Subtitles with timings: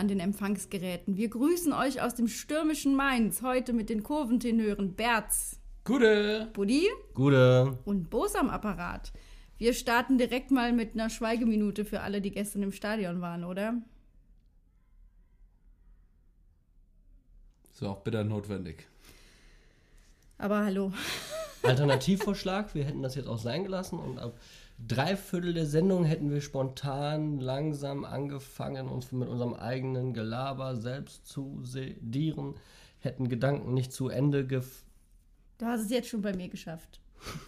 [0.00, 1.18] An den Empfangsgeräten.
[1.18, 6.48] Wir grüßen euch aus dem stürmischen Mainz, heute mit den Kurventenören Berz, Gute.
[6.54, 7.76] Buddy Gute.
[7.84, 9.12] und Bos am Apparat.
[9.58, 13.74] Wir starten direkt mal mit einer Schweigeminute für alle, die gestern im Stadion waren, oder?
[17.70, 18.86] Ist auch bitter notwendig.
[20.38, 20.94] Aber hallo.
[21.62, 24.32] Alternativvorschlag, wir hätten das jetzt auch sein gelassen und ab
[24.86, 31.26] drei Viertel der Sendung hätten wir spontan langsam angefangen, uns mit unserem eigenen Gelaber selbst
[31.26, 32.54] zu sedieren,
[32.98, 34.84] hätten Gedanken nicht zu Ende gef...
[35.58, 37.00] Du hast es jetzt schon bei mir geschafft.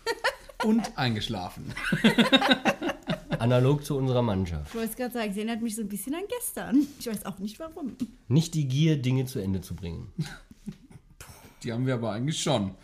[0.64, 1.72] Und eingeschlafen.
[3.38, 4.68] Analog zu unserer Mannschaft.
[4.68, 6.86] Ich wollte es gerade sagen, sie erinnert mich so ein bisschen an gestern.
[7.00, 7.96] Ich weiß auch nicht warum.
[8.28, 10.12] Nicht die Gier, Dinge zu Ende zu bringen.
[11.62, 12.74] Die haben wir aber eigentlich schon.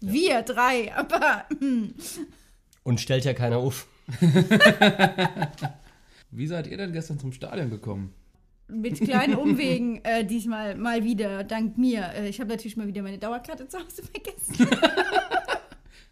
[0.00, 1.94] Wir drei, aber hm.
[2.86, 3.88] Und stellt ja keiner auf.
[6.30, 8.14] Wie seid ihr denn gestern zum Stadion gekommen?
[8.68, 12.12] mit kleinen Umwegen äh, diesmal mal wieder, dank mir.
[12.14, 14.68] Äh, ich habe natürlich mal wieder meine Dauerkarte zu Hause vergessen.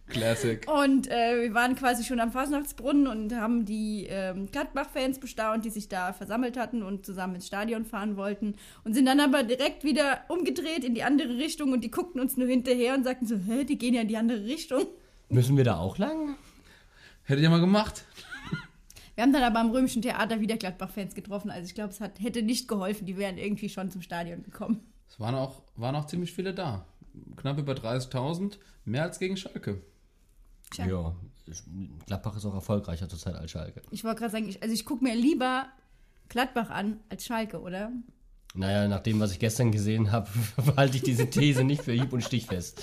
[0.09, 0.67] Classic.
[0.69, 5.71] Und äh, wir waren quasi schon am Fasnachtsbrunnen und haben die ähm, Gladbach-Fans bestaunt, die
[5.71, 8.57] sich da versammelt hatten und zusammen ins Stadion fahren wollten.
[8.83, 12.37] Und sind dann aber direkt wieder umgedreht in die andere Richtung und die guckten uns
[12.37, 14.87] nur hinterher und sagten so, hä, die gehen ja in die andere Richtung.
[15.29, 16.37] Müssen wir da auch lang?
[17.25, 18.05] Hättet ihr mal gemacht?
[19.15, 21.51] Wir haben dann aber am Römischen Theater wieder Gladbach-Fans getroffen.
[21.51, 23.07] Also ich glaube, es hat, hätte nicht geholfen.
[23.07, 24.81] Die wären irgendwie schon zum Stadion gekommen.
[25.09, 26.85] Es waren auch, waren auch ziemlich viele da.
[27.37, 28.59] Knapp über 30.000.
[28.85, 29.81] Mehr als gegen Schalke.
[30.71, 30.87] Tja.
[30.87, 31.15] Ja.
[32.07, 33.83] Gladbach ist auch erfolgreicher zurzeit als Schalke.
[33.91, 35.67] Ich wollte gerade sagen, ich, also ich gucke mir lieber
[36.29, 37.93] Gladbach an als Schalke, oder?
[38.55, 40.29] Naja, nach dem, was ich gestern gesehen habe,
[40.77, 42.83] halte ich diese These nicht für hieb- und stichfest.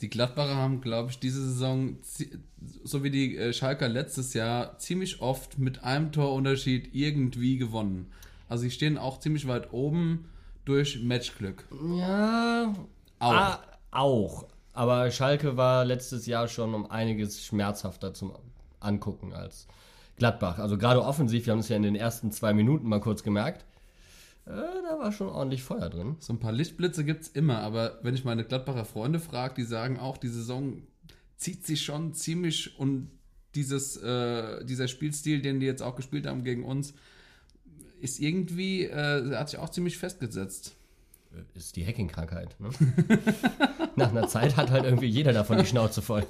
[0.00, 1.98] Die Gladbacher haben, glaube ich, diese Saison,
[2.84, 8.10] so wie die äh, Schalker letztes Jahr, ziemlich oft mit einem Torunterschied irgendwie gewonnen.
[8.48, 10.26] Also sie stehen auch ziemlich weit oben
[10.64, 11.66] durch Matchglück.
[11.96, 12.74] Ja,
[13.18, 13.32] Auch.
[13.32, 14.46] Ah, auch.
[14.72, 18.32] Aber Schalke war letztes Jahr schon um einiges schmerzhafter zum
[18.78, 19.66] Angucken als
[20.16, 20.58] Gladbach.
[20.58, 23.64] Also gerade offensiv, wir haben es ja in den ersten zwei Minuten mal kurz gemerkt,
[24.50, 26.16] äh, da war schon ordentlich Feuer drin.
[26.20, 29.64] So ein paar Lichtblitze gibt es immer, aber wenn ich meine Gladbacher Freunde frage, die
[29.64, 30.82] sagen auch, die Saison
[31.36, 33.10] zieht sich schon ziemlich und
[33.54, 36.94] dieses, äh, dieser Spielstil, den die jetzt auch gespielt haben gegen uns,
[38.00, 40.76] ist irgendwie, äh, hat sich auch ziemlich festgesetzt.
[41.54, 42.56] Ist die Hacking-Krankheit.
[42.58, 42.70] Ne?
[43.96, 46.26] Nach einer Zeit hat halt irgendwie jeder davon die Schnauze voll.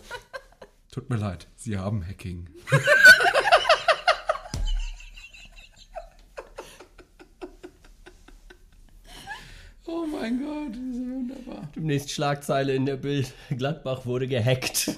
[0.90, 2.50] Tut mir leid, Sie haben Hacking.
[9.86, 11.59] oh mein Gott, das ist wunderbar.
[11.76, 13.32] Demnächst Schlagzeile in der Bild.
[13.56, 14.88] Gladbach wurde gehackt.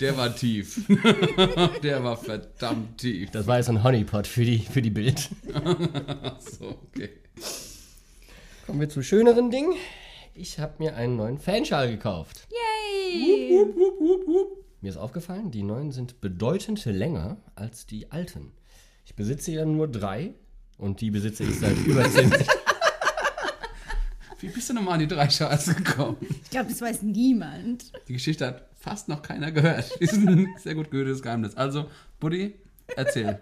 [0.00, 0.86] Der war tief.
[1.82, 3.30] Der war verdammt tief.
[3.32, 5.28] Das war jetzt ein Honeypot für die, für die Bild.
[6.38, 7.10] So, okay.
[8.66, 9.72] Kommen wir zu schöneren Dingen.
[10.34, 12.46] Ich habe mir einen neuen Fanschal gekauft.
[12.50, 13.64] Yay!
[14.80, 18.52] Mir ist aufgefallen, die neuen sind bedeutend länger als die alten.
[19.04, 20.34] Ich besitze ja nur drei
[20.76, 22.30] und die besitze ich seit über zehn
[24.40, 26.16] Wie bist du nochmal an die drei Schals gekommen?
[26.44, 27.92] Ich glaube, das weiß niemand.
[28.08, 29.90] Die Geschichte hat fast noch keiner gehört.
[29.90, 31.56] Das ist ein sehr gut gehörtes Geheimnis.
[31.56, 31.86] Also,
[32.20, 32.54] Buddy,
[32.96, 33.40] erzähl.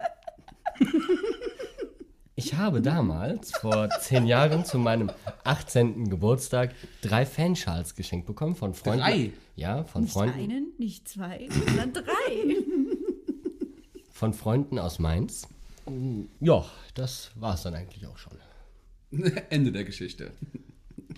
[2.34, 5.10] Ich habe damals vor zehn Jahren zu meinem
[5.44, 6.08] 18.
[6.10, 9.00] Geburtstag drei Fanschals geschenkt bekommen von Freunden.
[9.00, 9.32] Drei?
[9.54, 12.56] Ja, von Nicht Freunden, einen, nicht zwei, sondern drei.
[14.12, 15.48] von Freunden aus Mainz.
[16.40, 18.32] Ja, das war es dann eigentlich auch schon.
[19.50, 20.32] Ende der Geschichte.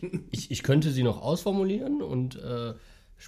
[0.31, 2.75] Ich, ich könnte sie noch ausformulieren und äh, ein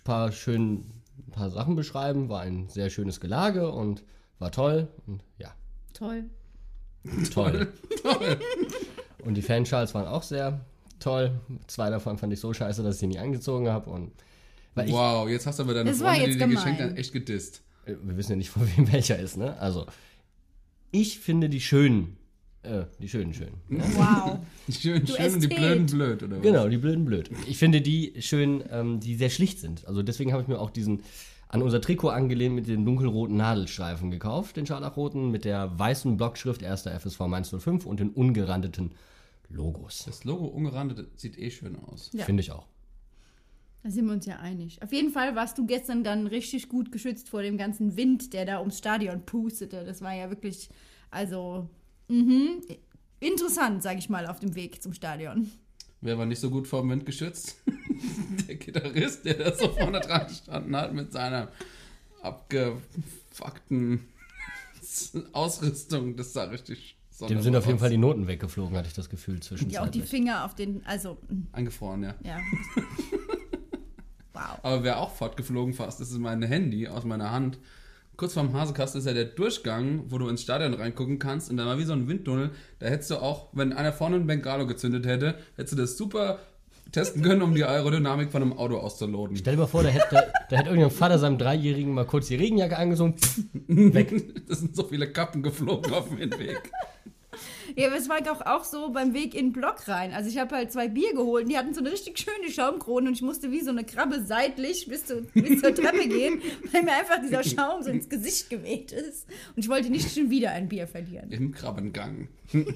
[0.04, 0.84] paar schön
[1.26, 2.28] ein paar Sachen beschreiben.
[2.28, 4.02] War ein sehr schönes Gelage und
[4.38, 4.88] war toll.
[5.06, 5.54] Und ja,
[5.92, 6.24] Toll.
[7.32, 7.68] toll.
[9.24, 10.64] Und die Fanschals waren auch sehr
[10.98, 11.38] toll.
[11.66, 13.90] Zwei davon fand ich so scheiße, dass ich sie nie angezogen habe.
[13.90, 14.12] Und
[14.74, 17.62] weil ich, Wow, jetzt hast du aber deine Freunde, die dir geschenkt haben, echt gedisst.
[17.84, 19.58] äh, wir wissen ja nicht, von wem welcher ist, ne?
[19.58, 19.84] Also,
[20.90, 22.16] ich finde die schönen,
[22.62, 23.52] äh, die schönen schön.
[23.68, 24.38] Wow.
[24.66, 25.56] Die schönen Du schön und die Ästhet.
[25.56, 26.42] blöden blöd, oder was?
[26.42, 27.30] Genau, die blöden blöd.
[27.48, 29.86] Ich finde die schön, ähm, die sehr schlicht sind.
[29.86, 31.02] Also deswegen habe ich mir auch diesen
[31.48, 36.62] an unser Trikot angelehnt mit den dunkelroten Nadelstreifen gekauft, den scharlachroten, mit der weißen Blockschrift
[36.62, 36.82] 1.
[36.82, 38.92] FSV Mainz 05 und den ungerandeten
[39.48, 40.04] Logos.
[40.06, 42.10] Das Logo ungerandet sieht eh schön aus.
[42.12, 42.24] Ja.
[42.24, 42.66] Finde ich auch.
[43.82, 44.80] Da sind wir uns ja einig.
[44.82, 48.44] Auf jeden Fall warst du gestern dann richtig gut geschützt vor dem ganzen Wind, der
[48.44, 49.84] da ums Stadion pustete.
[49.84, 50.68] Das war ja wirklich,
[51.10, 51.68] also,
[52.10, 52.62] mhm,
[53.20, 55.50] interessant, sag ich mal, auf dem Weg zum Stadion.
[56.00, 57.56] Wer war nicht so gut vor dem Wind geschützt?
[58.48, 61.48] der Gitarrist, der da so vorne dran gestanden hat mit seiner
[62.22, 64.00] abgefuckten
[65.32, 66.96] Ausrüstung, das sah richtig
[67.28, 69.58] Dem sind auf jeden Fall die Noten weggeflogen, hatte ich das Gefühl Ja, auch die
[69.58, 70.04] zwischenzeitlich.
[70.04, 72.14] Finger auf den, also, mm, Eingefroren, ja.
[72.24, 72.38] ja.
[74.32, 74.58] wow.
[74.62, 77.58] Aber wer auch fortgeflogen fast, das ist mein Handy aus meiner Hand.
[78.20, 81.50] Kurz vorm Hasekasten ist ja der Durchgang, wo du ins Stadion reingucken kannst.
[81.50, 82.50] Und da war wie so ein Windtunnel.
[82.78, 86.38] Da hättest du auch, wenn einer vorne ein Bengalo gezündet hätte, hättest du das super
[86.92, 89.38] testen können, um die Aerodynamik von einem Auto auszuloten.
[89.38, 92.26] Stell dir mal vor, da hätte, da, da hätte irgendein Vater seinem Dreijährigen mal kurz
[92.26, 94.12] die Regenjacke angezogen, pff, weg.
[94.48, 96.70] Das sind so viele Kappen geflogen auf dem Hinweg.
[97.76, 100.12] Ja, aber es war auch, auch so beim Weg in den Block rein.
[100.12, 103.08] Also ich habe halt zwei Bier geholt und die hatten so eine richtig schöne Schaumkrone
[103.08, 106.82] und ich musste wie so eine Krabbe seitlich bis, zu, bis zur Treppe gehen, weil
[106.82, 109.26] mir einfach dieser Schaum so ins Gesicht geweht ist.
[109.54, 111.30] Und ich wollte nicht schon wieder ein Bier verlieren.
[111.30, 112.28] Im Krabbengang.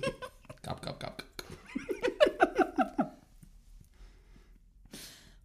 [0.63, 1.23] Gab, gab, gab.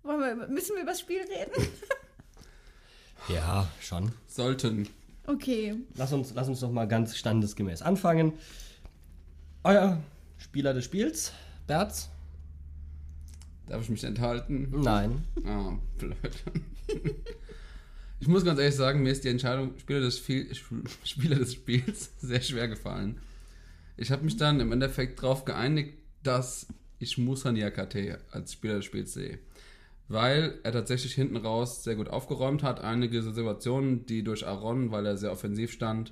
[0.03, 1.67] Wir, müssen wir über das Spiel reden?
[3.27, 4.11] Ja, schon.
[4.27, 4.89] Sollten.
[5.27, 5.75] Okay.
[5.95, 8.33] Lass uns, lass uns doch mal ganz standesgemäß anfangen.
[9.63, 10.01] Euer
[10.37, 11.33] Spieler des Spiels,
[11.67, 12.09] Berz?
[13.67, 14.69] Darf ich mich enthalten?
[14.71, 15.25] Nein.
[15.45, 16.15] Ah, blöd.
[18.21, 20.53] Ich muss ganz ehrlich sagen, mir ist die Entscheidung Spieler des, Spiel,
[21.05, 23.17] Spieler des Spiels sehr schwer gefallen.
[23.95, 26.67] Ich habe mich dann im Endeffekt darauf geeinigt, dass
[26.99, 29.39] ich Musa Niakate als Spieler des Spiels sehe.
[30.09, 32.81] Weil er tatsächlich hinten raus sehr gut aufgeräumt hat.
[32.81, 36.11] Einige Situationen, die durch Aaron, weil er sehr offensiv stand,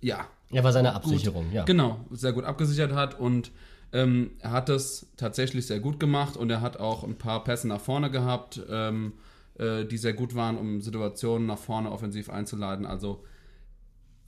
[0.00, 1.64] ja, Er war seine Absicherung, ja.
[1.64, 3.50] Genau, sehr gut abgesichert hat und
[3.92, 7.68] ähm, er hat das tatsächlich sehr gut gemacht und er hat auch ein paar Pässe
[7.68, 9.14] nach vorne gehabt, ähm,
[9.58, 12.84] äh, die sehr gut waren, um Situationen nach vorne offensiv einzuleiten.
[12.84, 13.24] Also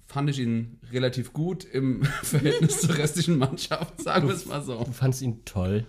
[0.06, 4.82] fand ich ihn relativ gut im Verhältnis zur restlichen Mannschaft, sagen wir es mal so.
[4.84, 5.86] Du fandst ihn toll.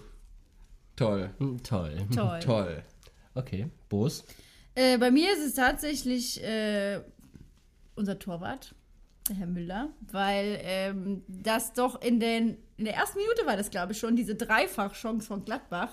[0.96, 1.96] Toll, Hm, Toll.
[2.14, 2.40] Toll.
[2.44, 2.84] toll.
[3.34, 4.26] Okay, Boos?
[4.76, 7.00] Äh, bei mir ist es tatsächlich äh,
[7.96, 8.76] unser Torwart,
[9.34, 13.94] Herr Müller, weil ähm, das doch in, den, in der ersten Minute war das, glaube
[13.94, 15.92] ich, schon, diese Dreifachchance von Gladbach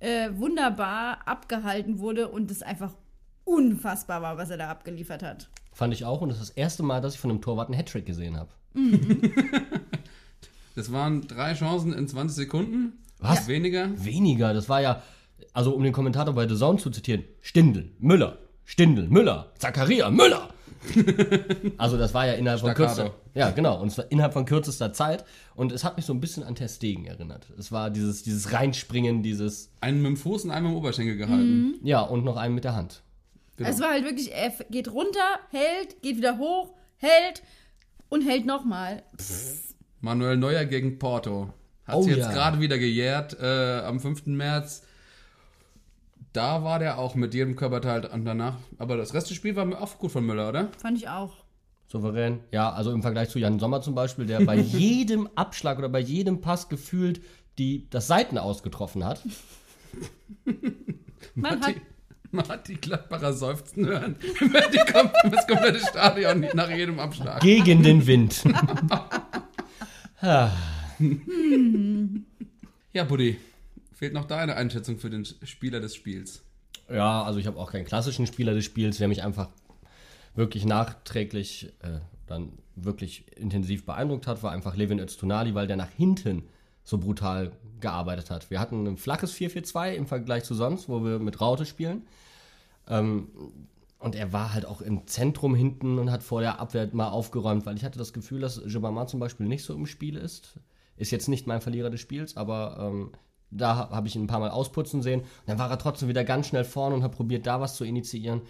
[0.00, 2.92] äh, wunderbar abgehalten wurde und es einfach
[3.44, 5.48] unfassbar war, was er da abgeliefert hat.
[5.72, 7.78] Fand ich auch und das ist das erste Mal, dass ich von einem Torwart einen
[7.78, 8.50] Hattrick gesehen habe.
[10.74, 12.94] Das waren drei Chancen in 20 Sekunden.
[13.18, 13.46] Was?
[13.46, 13.90] Weniger.
[13.96, 15.02] Weniger, das war ja,
[15.52, 20.48] also um den Kommentator bei The Zone zu zitieren, Stindl, Müller, Stindl, Müller, Zakaria, Müller.
[21.78, 24.92] also das war ja innerhalb von kürzester, ja genau, und es war innerhalb von kürzester
[24.92, 27.46] Zeit und es hat mich so ein bisschen an Ter Stegen erinnert.
[27.58, 31.16] Es war dieses, dieses Reinspringen, dieses, Einen mit dem Fuß und einen mit dem Oberschenkel
[31.16, 31.74] gehalten.
[31.82, 33.02] ja und noch einen mit der Hand.
[33.56, 33.68] Genau.
[33.68, 35.20] Es war halt wirklich, er f- geht runter,
[35.50, 37.42] hält, geht wieder hoch, hält
[38.08, 39.02] und hält nochmal.
[40.00, 41.50] Manuel Neuer gegen Porto.
[41.86, 42.32] Hat Oh sich jetzt ja.
[42.32, 44.26] gerade wieder gejährt äh, am 5.
[44.26, 44.82] März.
[46.34, 48.56] Da war der auch mit jedem Körperteil und danach.
[48.78, 50.68] Aber das Rest des Spiels war auch gut von Müller, oder?
[50.82, 51.32] Fand ich auch.
[51.86, 52.40] Souverän.
[52.50, 56.00] Ja, also im Vergleich zu Jan Sommer zum Beispiel, der bei jedem Abschlag oder bei
[56.00, 57.22] jedem Pass gefühlt
[57.58, 59.22] die, das Seiten ausgetroffen hat.
[61.36, 61.80] Man hat, Die,
[62.32, 64.16] man hat die Gladbacher seufzen hören.
[64.40, 67.40] Wenn die kommt, das komplette Stadion nach jedem Abschlag.
[67.40, 68.44] Gegen den Wind.
[72.92, 73.38] Ja, Buddy.
[74.04, 76.42] Fehlt noch deine Einschätzung für den Spieler des Spiels.
[76.90, 79.00] Ja, also ich habe auch keinen klassischen Spieler des Spiels.
[79.00, 79.48] Wer mich einfach
[80.34, 85.88] wirklich nachträglich äh, dann wirklich intensiv beeindruckt hat, war einfach Levin Öztunali, weil der nach
[85.88, 86.42] hinten
[86.82, 88.50] so brutal gearbeitet hat.
[88.50, 92.02] Wir hatten ein flaches 4-4-2 im Vergleich zu sonst, wo wir mit Raute spielen.
[92.86, 93.28] Ähm,
[93.98, 97.64] und er war halt auch im Zentrum hinten und hat vor der Abwehr mal aufgeräumt,
[97.64, 100.60] weil ich hatte das Gefühl, dass Jobama zum Beispiel nicht so im Spiel ist.
[100.98, 103.10] Ist jetzt nicht mein Verlierer des Spiels, aber ähm,
[103.56, 105.20] da ha- habe ich ihn ein paar Mal ausputzen sehen.
[105.20, 107.84] Und dann war er trotzdem wieder ganz schnell vorne und hat probiert, da was zu
[107.84, 108.42] initiieren.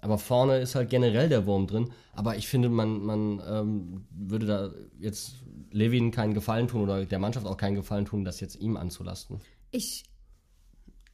[0.00, 1.90] Aber vorne ist halt generell der Wurm drin.
[2.12, 4.70] Aber ich finde, man, man ähm, würde da
[5.00, 5.36] jetzt
[5.70, 9.40] Levin keinen Gefallen tun oder der Mannschaft auch keinen Gefallen tun, das jetzt ihm anzulasten.
[9.70, 10.04] ich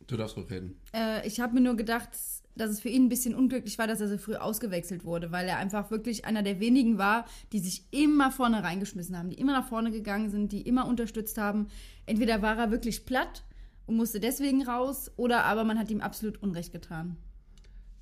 [0.08, 0.76] Du darfst gut reden.
[0.92, 2.08] Äh, ich habe mir nur gedacht,
[2.54, 5.48] dass es für ihn ein bisschen unglücklich war, dass er so früh ausgewechselt wurde, weil
[5.48, 9.52] er einfach wirklich einer der wenigen war, die sich immer vorne reingeschmissen haben, die immer
[9.52, 11.68] nach vorne gegangen sind, die immer unterstützt haben.
[12.06, 13.44] Entweder war er wirklich platt
[13.86, 17.16] und musste deswegen raus, oder aber man hat ihm absolut Unrecht getan.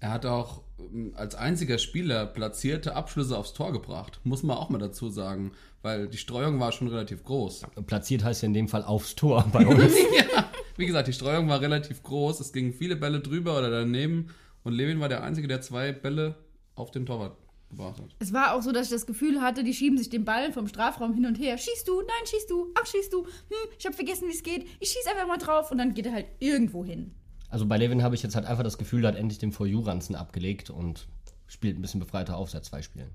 [0.01, 4.21] Er hat auch ähm, als einziger Spieler platzierte Abschlüsse aufs Tor gebracht.
[4.25, 5.53] Muss man auch mal dazu sagen.
[5.83, 7.63] Weil die Streuung war schon relativ groß.
[7.87, 9.95] Platziert heißt ja in dem Fall aufs Tor bei uns.
[10.17, 10.50] ja,
[10.81, 12.41] wie gesagt, die Streuung war relativ groß.
[12.41, 14.31] Es gingen viele Bälle drüber oder daneben.
[14.65, 16.35] Und Levin war der Einzige, der zwei Bälle
[16.75, 17.37] auf den Torwart
[17.69, 18.09] gebracht hat.
[18.19, 20.67] Es war auch so, dass ich das Gefühl hatte, die schieben sich den Ball vom
[20.67, 21.57] Strafraum hin und her.
[21.57, 22.01] Schießt du?
[22.01, 22.73] Nein, schießt du?
[22.75, 23.25] Ach, schießt du?
[23.25, 24.67] Hm, ich habe vergessen, wie es geht.
[24.81, 27.15] Ich schieß einfach mal drauf und dann geht er halt irgendwo hin.
[27.49, 29.67] Also bei Levin habe ich jetzt halt einfach das Gefühl, der hat endlich den For
[29.67, 31.09] You-Ranzen abgelegt und
[31.47, 33.11] spielt ein bisschen befreiter auf seit zwei Spielen.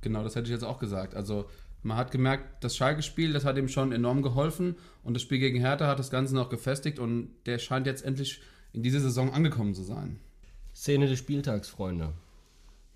[0.00, 1.14] Genau, das hätte ich jetzt auch gesagt.
[1.14, 1.46] Also
[1.82, 5.58] man hat gemerkt, das Schalke-Spiel, das hat ihm schon enorm geholfen und das Spiel gegen
[5.58, 8.40] Hertha hat das Ganze noch gefestigt und der scheint jetzt endlich
[8.72, 10.18] in dieser Saison angekommen zu sein.
[10.74, 12.14] Szene des Spieltags, Freunde.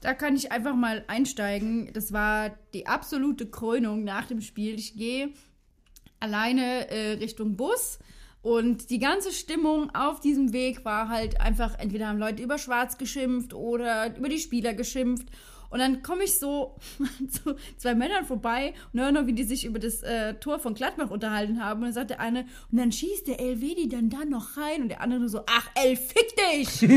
[0.00, 1.92] Da kann ich einfach mal einsteigen.
[1.92, 4.74] Das war die absolute Krönung nach dem Spiel.
[4.74, 5.30] Ich gehe
[6.20, 7.98] alleine äh, Richtung Bus
[8.42, 12.96] und die ganze Stimmung auf diesem Weg war halt einfach, entweder haben Leute über Schwarz
[12.96, 15.26] geschimpft oder über die Spieler geschimpft.
[15.70, 16.76] Und dann komme ich so
[17.30, 20.74] zu zwei Männern vorbei und höre noch, wie die sich über das äh, Tor von
[20.74, 21.80] Gladbach unterhalten haben.
[21.80, 24.82] Und dann sagt der eine, und dann schießt der Elvedi dann da noch rein.
[24.82, 26.82] Und der andere nur so, ach, El, fick dich!
[26.82, 26.92] und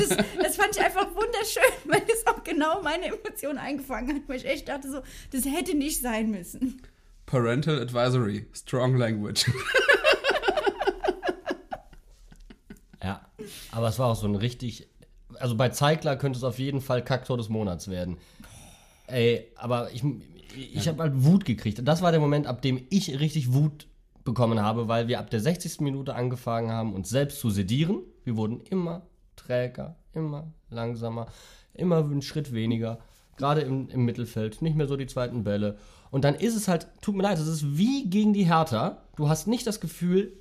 [0.00, 4.28] das, das fand ich einfach wunderschön, weil es auch genau meine Emotionen eingefangen hat.
[4.28, 5.00] Weil ich echt dachte so,
[5.32, 6.80] das hätte nicht sein müssen.
[7.26, 9.50] Parental Advisory, Strong Language.
[13.02, 13.20] Ja,
[13.72, 14.88] aber es war auch so ein richtig.
[15.40, 18.18] Also bei Zeigler könnte es auf jeden Fall Kacktor des Monats werden.
[19.06, 20.02] Ey, aber ich,
[20.56, 21.78] ich habe halt Wut gekriegt.
[21.78, 23.86] Und das war der Moment, ab dem ich richtig Wut
[24.24, 25.80] bekommen habe, weil wir ab der 60.
[25.80, 28.02] Minute angefangen haben, uns selbst zu sedieren.
[28.24, 31.26] Wir wurden immer träger, immer langsamer,
[31.72, 32.98] immer einen Schritt weniger.
[33.36, 35.78] Gerade im, im Mittelfeld, nicht mehr so die zweiten Bälle.
[36.10, 39.02] Und dann ist es halt, tut mir leid, es ist wie gegen die Hertha.
[39.16, 40.32] Du hast nicht das Gefühl,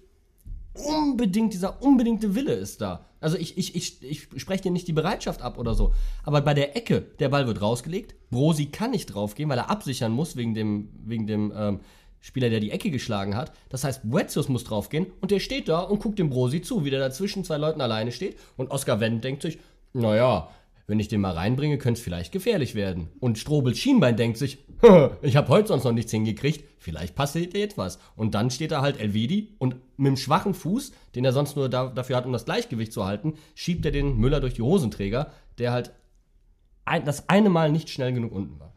[0.73, 3.05] unbedingt, dieser unbedingte Wille ist da.
[3.27, 5.93] Also ich, ich, ich, ich spreche dir nicht die Bereitschaft ab oder so.
[6.23, 8.15] Aber bei der Ecke, der Ball wird rausgelegt.
[8.29, 11.81] Brosi kann nicht draufgehen, weil er absichern muss wegen dem, wegen dem ähm,
[12.21, 13.51] Spieler, der die Ecke geschlagen hat.
[13.67, 16.89] Das heißt, Boetius muss draufgehen und der steht da und guckt dem Brosi zu, wie
[16.89, 18.37] der da zwischen zwei Leuten alleine steht.
[18.55, 19.59] Und Oskar Wendt denkt sich,
[19.91, 20.47] naja,
[20.87, 23.09] wenn ich den mal reinbringe, könnte es vielleicht gefährlich werden.
[23.19, 24.59] Und Strobel Schienbein denkt sich,
[25.21, 27.99] ich habe heute sonst noch nichts hingekriegt, vielleicht passiert jetzt was.
[28.15, 31.67] Und dann steht da halt Elvedi und mit dem schwachen Fuß, den er sonst nur
[31.67, 35.31] da, dafür hat, um das Gleichgewicht zu halten, schiebt er den Müller durch die Hosenträger,
[35.57, 35.91] der halt
[36.85, 38.73] ein, das eine Mal nicht schnell genug unten war.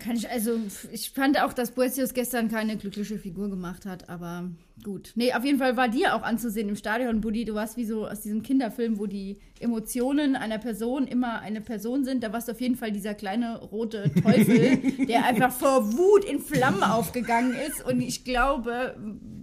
[0.00, 0.58] Kann ich, also,
[0.92, 4.50] ich fand auch, dass Boetius gestern keine glückliche Figur gemacht hat, aber
[4.82, 5.12] gut.
[5.14, 7.44] Nee, auf jeden Fall war dir auch anzusehen im Stadion, Buddy.
[7.44, 12.04] Du warst wie so aus diesem Kinderfilm, wo die Emotionen einer Person immer eine Person
[12.04, 12.22] sind.
[12.22, 16.40] Da warst du auf jeden Fall dieser kleine rote Teufel, der einfach vor Wut in
[16.40, 17.84] Flammen aufgegangen ist.
[17.84, 18.94] Und ich glaube,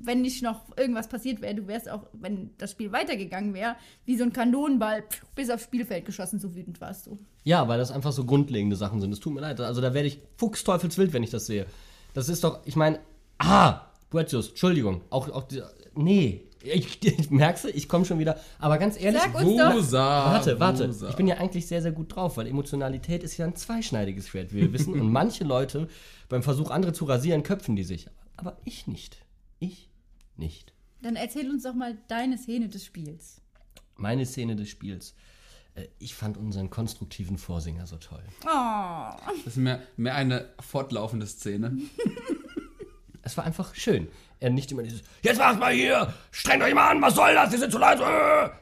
[0.06, 4.18] wenn nicht noch irgendwas passiert wäre, du wärst auch, wenn das Spiel weitergegangen wäre, wie
[4.18, 5.04] so ein Kanonenball
[5.36, 7.18] bis aufs Spielfeld geschossen, so wütend warst du.
[7.44, 9.12] Ja, weil das einfach so grundlegende Sachen sind.
[9.12, 9.60] Es tut mir leid.
[9.60, 11.66] Also da werde ich fuchsteufelswild, wenn ich das sehe.
[12.14, 13.00] Das ist doch, ich meine,
[13.40, 15.02] ah, Boetius, Entschuldigung.
[15.10, 15.62] Auch, auch, die,
[15.96, 18.40] nee, ich, ich merkst du, ich komme schon wieder.
[18.60, 19.46] Aber ganz ehrlich, Sag uns.
[19.46, 20.90] Wusa, Warte, warte.
[20.90, 21.10] Wusa.
[21.10, 24.54] Ich bin ja eigentlich sehr, sehr gut drauf, weil Emotionalität ist ja ein zweischneidiges Schwert,
[24.54, 24.94] wie wir wissen.
[25.00, 25.88] Und manche Leute
[26.30, 28.08] beim Versuch, andere zu rasieren, köpfen die sich.
[28.38, 29.18] Aber ich nicht.
[29.60, 29.90] Ich
[30.38, 30.74] nicht.
[31.02, 33.42] Dann erzähl uns doch mal deine Szene des Spiels.
[33.96, 35.16] Meine Szene des Spiels.
[35.76, 38.24] Äh, Ich fand unseren konstruktiven Vorsinger so toll.
[38.46, 39.10] Oh.
[39.26, 41.78] Das ist mehr, mehr eine fortlaufende Szene.
[43.26, 44.10] Es war einfach schön.
[44.42, 47.54] Er nicht immer dieses, jetzt macht mal hier, strengt euch mal an, was soll das,
[47.54, 48.04] wir sind zu leise.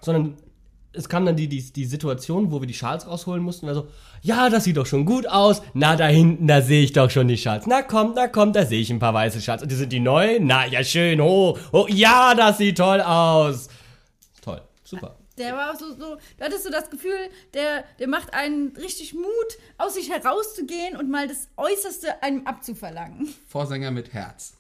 [0.01, 0.37] Sondern
[0.93, 3.65] es kam dann die, die, die Situation, wo wir die Schals rausholen mussten.
[3.65, 3.87] Und er so,
[4.21, 5.61] ja, das sieht doch schon gut aus.
[5.73, 7.65] Na, da hinten, da sehe ich doch schon die Schals.
[7.65, 9.61] Na komm, na komm, da sehe ich ein paar weiße Schals.
[9.61, 10.39] Und die sind die neu?
[10.41, 11.57] Na, ja, schön, hoch.
[11.71, 13.69] Oh, ja, das sieht toll aus.
[14.41, 15.15] Toll, super.
[15.37, 17.17] Der war auch so, so, du hattest so das Gefühl,
[17.53, 19.25] der, der macht einen richtig Mut,
[19.77, 23.33] aus sich herauszugehen und mal das Äußerste einem abzuverlangen.
[23.47, 24.53] Vorsänger mit Herz.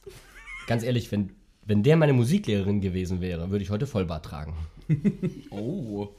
[0.67, 1.35] Ganz ehrlich, wenn,
[1.65, 4.55] wenn der meine Musiklehrerin gewesen wäre, würde ich heute Vollbart tragen.
[5.51, 6.09] Oh.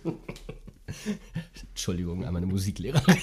[1.71, 3.17] Entschuldigung an meine Musiklehrerin.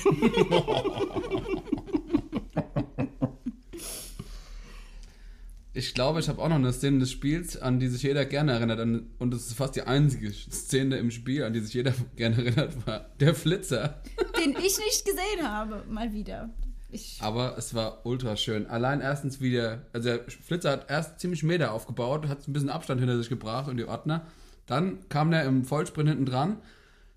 [5.72, 8.54] Ich glaube, ich habe auch noch eine Szene des Spiels, an die sich jeder gerne
[8.54, 8.80] erinnert.
[9.20, 12.86] Und das ist fast die einzige Szene im Spiel, an die sich jeder gerne erinnert,
[12.88, 14.02] war der Flitzer.
[14.44, 16.50] Den ich nicht gesehen habe, mal wieder.
[16.92, 18.66] Ich, Aber es war ultra schön.
[18.66, 23.00] Allein erstens wieder, also der Flitzer hat erst ziemlich Meter aufgebaut, hat ein bisschen Abstand
[23.00, 24.26] hinter sich gebracht und die Ordner.
[24.70, 26.58] Dann kam der im Vollsprint hinten dran,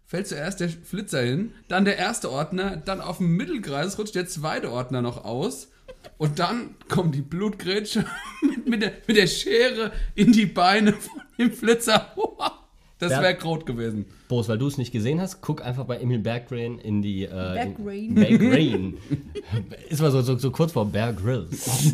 [0.06, 4.26] fällt zuerst der Flitzer hin, dann der erste Ordner, dann auf dem Mittelkreis rutscht der
[4.26, 5.71] zweite Ordner noch aus.
[6.16, 8.06] Und dann kommt die Blutgrätsche
[8.40, 12.14] mit, mit, der, mit der Schere in die Beine von dem Flitzer.
[13.02, 14.06] Das wäre Grot gewesen.
[14.28, 17.25] Boris, weil du es nicht gesehen hast, guck einfach bei Emil Berggren in die.
[17.25, 18.14] Äh, Berggren.
[18.14, 18.94] Berggren.
[19.88, 21.92] Ist mal so, so, so kurz vor Bear Grylls.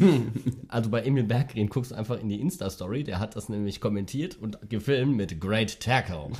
[0.68, 3.04] also bei Emil Berggren guckst du einfach in die Insta-Story.
[3.04, 6.30] Der hat das nämlich kommentiert und gefilmt mit Great Tackle.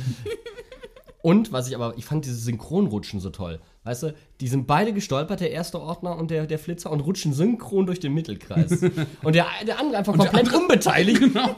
[1.20, 3.58] Und was ich aber, ich fand dieses Synchronrutschen so toll.
[3.84, 7.32] Weißt du, die sind beide gestolpert, der erste Ordner und der, der Flitzer, und rutschen
[7.32, 8.82] synchron durch den Mittelkreis.
[9.22, 11.20] und der, der andere einfach komplett unbeteiligt.
[11.20, 11.56] Genau.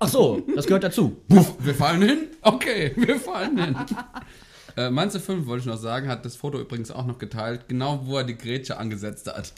[0.00, 1.16] Ach so, das gehört dazu.
[1.28, 2.18] Wir fallen hin?
[2.42, 3.76] Okay, wir fallen hin.
[4.76, 8.02] Äh, Manze 5, wollte ich noch sagen, hat das Foto übrigens auch noch geteilt, genau
[8.04, 9.52] wo er die Grätsche angesetzt hat.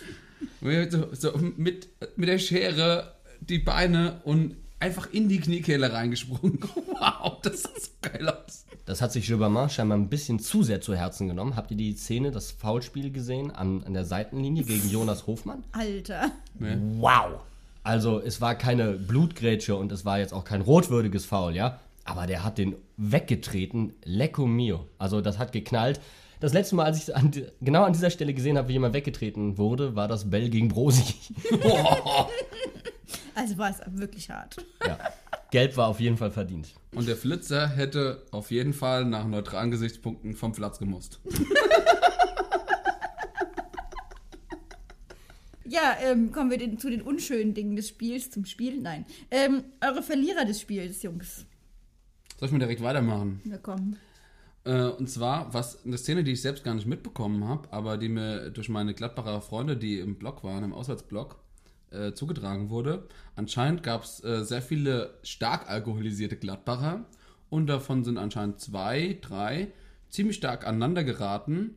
[0.63, 6.61] So, so mit, mit der Schere die Beine und einfach in die Kniekehle reingesprungen.
[7.01, 8.67] Wow, das sah so geil aus.
[8.91, 11.55] Das hat sich Gilbermin scheinbar ein bisschen zu sehr zu Herzen genommen.
[11.55, 15.63] Habt ihr die Szene, das Foulspiel gesehen an, an der Seitenlinie gegen Jonas Hofmann?
[15.71, 16.33] Alter.
[16.59, 17.39] Wow!
[17.85, 21.79] Also es war keine Blutgrätsche und es war jetzt auch kein rotwürdiges Foul, ja?
[22.05, 24.87] Aber der hat den weggetreten, lecco mio.
[24.99, 26.01] Also das hat geknallt.
[26.41, 27.31] Das letzte Mal, als ich an,
[27.61, 31.15] genau an dieser Stelle gesehen habe, wie jemand weggetreten wurde, war das Bell gegen Brosi.
[33.35, 34.57] Also war es wirklich hart.
[34.87, 34.99] ja.
[35.51, 36.75] Gelb war auf jeden Fall verdient.
[36.95, 41.21] Und der Flitzer hätte auf jeden Fall nach neutralen Gesichtspunkten vom Platz gemusst.
[45.71, 48.81] Ja, ähm, kommen wir den, zu den unschönen Dingen des Spiels, zum Spiel.
[48.81, 49.07] Nein.
[49.31, 51.47] Ähm, eure Verlierer des Spiels, Jungs.
[52.39, 53.41] Soll ich mal direkt weitermachen?
[53.45, 53.97] Wir kommen.
[54.65, 58.09] Äh, und zwar, was eine Szene, die ich selbst gar nicht mitbekommen habe, aber die
[58.09, 61.39] mir durch meine Gladbacher Freunde, die im Blog waren, im Auswärtsblog,
[61.91, 63.07] äh, zugetragen wurde.
[63.37, 67.05] Anscheinend gab es äh, sehr viele stark alkoholisierte Gladbacher
[67.49, 69.73] und davon sind anscheinend zwei, drei
[70.09, 71.77] ziemlich stark aneinander geraten.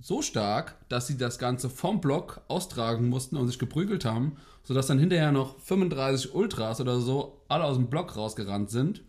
[0.00, 4.86] So stark, dass sie das Ganze vom Block austragen mussten und sich geprügelt haben, sodass
[4.86, 9.02] dann hinterher noch 35 Ultras oder so alle aus dem Block rausgerannt sind.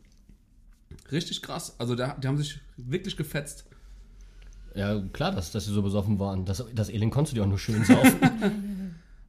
[1.11, 1.75] Richtig krass.
[1.79, 3.65] Also da, die haben sich wirklich gefetzt.
[4.73, 6.45] Ja, klar, dass, dass sie so besoffen waren.
[6.45, 8.19] Das, das Elend konntest du dir auch nur schön saufen.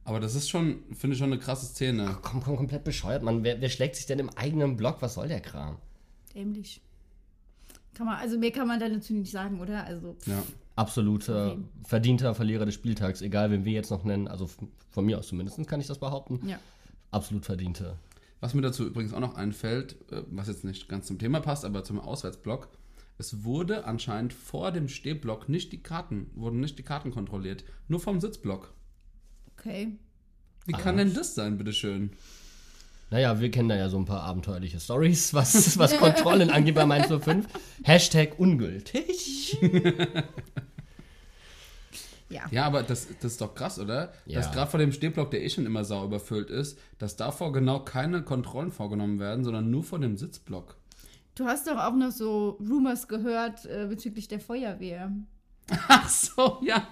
[0.07, 2.17] Aber das ist schon, finde ich schon eine krasse Szene.
[2.21, 3.43] komm, komm, komplett bescheuert, Mann.
[3.43, 5.01] Wer, wer schlägt sich denn im eigenen Block?
[5.01, 5.77] Was soll der Kram?
[6.33, 6.81] Dämlich.
[7.93, 9.83] Kann man, also mehr kann man da natürlich nicht sagen, oder?
[9.83, 10.43] Also, pff, Ja.
[10.77, 11.63] Absoluter Okay.
[11.85, 14.27] verdienter Verlierer des Spieltags, egal wen wir jetzt noch nennen.
[14.27, 14.47] Also
[14.91, 16.47] von mir aus zumindest kann ich das behaupten.
[16.47, 16.57] ja.
[17.11, 17.97] Absolut verdiente.
[18.41, 21.65] Was mir dazu übrigens auch noch einfällt, äh, was jetzt nicht ganz zum Thema passt,
[21.65, 22.69] aber zum Auswärtsblock.
[23.17, 27.63] Es wurde anscheinend vor dem Stehblock nicht die Karten, wurden nicht die Karten kontrolliert.
[27.87, 28.71] Nur vom Sitzblock.
[29.67, 29.97] Okay.
[30.65, 32.11] Wie kann denn das sein, bitteschön?
[33.09, 36.85] Naja, wir kennen da ja so ein paar abenteuerliche Stories, was, was Kontrollen angeht bei
[36.85, 37.47] Mainz 05.
[37.83, 39.57] Hashtag ungültig.
[42.29, 42.41] Ja.
[42.51, 44.11] Ja, aber das, das ist doch krass, oder?
[44.25, 44.39] Ja.
[44.39, 47.79] Dass gerade vor dem Stehblock, der eh schon immer sau überfüllt ist, dass davor genau
[47.79, 50.75] keine Kontrollen vorgenommen werden, sondern nur vor dem Sitzblock.
[51.35, 55.09] Du hast doch auch noch so Rumors gehört äh, bezüglich der Feuerwehr.
[55.87, 56.85] Ach so, ja.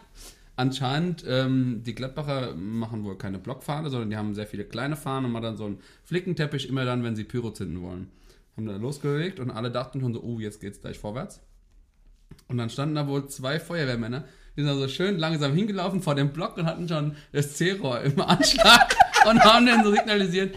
[0.57, 5.25] Anscheinend, ähm, die Gladbacher machen wohl keine Blockfahne, sondern die haben sehr viele kleine Fahnen
[5.25, 8.09] und machen dann so einen Flickenteppich immer dann, wenn sie Pyro zünden wollen.
[8.55, 11.41] Haben da losgelegt und alle dachten schon so, oh, jetzt geht's gleich vorwärts.
[12.47, 16.31] Und dann standen da wohl zwei Feuerwehrmänner, die sind also schön langsam hingelaufen vor dem
[16.31, 18.95] Block und hatten schon das C-Rohr im Anschlag
[19.29, 20.55] und haben dann so signalisiert,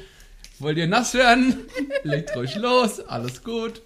[0.61, 1.57] wollt ihr nass werden?
[2.05, 3.83] Legt ruhig los, alles gut.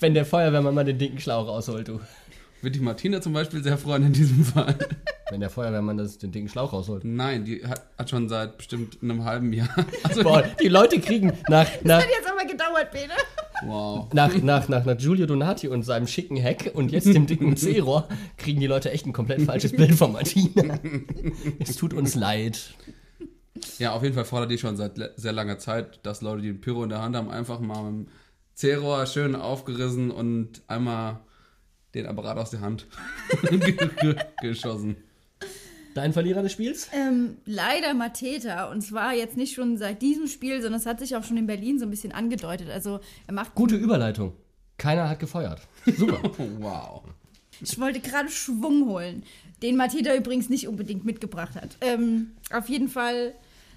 [0.00, 2.00] Wenn der Feuerwehrmann mal den dicken Schlauch rausholt, du.
[2.64, 4.74] Wird die Martina zum Beispiel sehr freuen in diesem Fall.
[5.30, 7.04] Wenn der Feuerwehrmann das, den dicken Schlauch rausholt.
[7.04, 9.68] Nein, die hat, hat schon seit bestimmt einem halben Jahr.
[10.02, 13.12] Also, Boah, die Leute kriegen nach, nach, Hat jetzt aber gedauert, Bene.
[13.66, 14.08] wow.
[14.14, 18.08] nach, nach, nach, nach Giulio Donati und seinem schicken Heck und jetzt dem dicken C-Rohr
[18.38, 20.78] kriegen die Leute echt ein komplett falsches Bild von Martina.
[21.58, 22.72] Es tut uns leid.
[23.78, 26.62] Ja, auf jeden Fall fordert die schon seit sehr langer Zeit, dass Leute, die ein
[26.62, 28.12] Pyro in der Hand haben, einfach mal mit dem
[28.54, 31.20] C-Rohr schön aufgerissen und einmal
[31.94, 32.86] den Apparat aus der Hand
[33.50, 33.58] ge-
[34.00, 34.96] ge- geschossen.
[35.94, 36.88] Dein Verlierer des Spiels?
[36.92, 38.68] Ähm, leider Mateta.
[38.70, 41.46] Und zwar jetzt nicht schon seit diesem Spiel, sondern es hat sich auch schon in
[41.46, 42.68] Berlin so ein bisschen angedeutet.
[42.68, 43.54] Also er macht.
[43.54, 44.32] Gute Überleitung.
[44.76, 45.60] Keiner hat gefeuert.
[45.86, 46.20] Super.
[46.58, 47.04] Wow.
[47.60, 49.22] Ich wollte gerade Schwung holen,
[49.62, 51.76] den Mateta übrigens nicht unbedingt mitgebracht hat.
[51.80, 53.32] Ähm, auf jeden Fall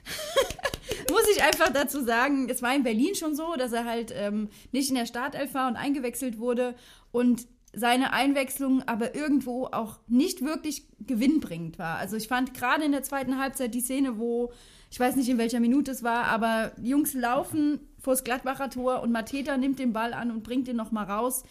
[1.12, 4.50] muss ich einfach dazu sagen, es war in Berlin schon so, dass er halt ähm,
[4.72, 6.74] nicht in der Startelf war und eingewechselt wurde
[7.12, 11.98] und seine Einwechslung aber irgendwo auch nicht wirklich gewinnbringend war.
[11.98, 14.52] Also ich fand gerade in der zweiten Halbzeit die Szene, wo,
[14.90, 19.12] ich weiß nicht in welcher Minute es war, aber Jungs laufen vors Gladbacher Tor und
[19.12, 21.44] Mateta nimmt den Ball an und bringt den nochmal raus.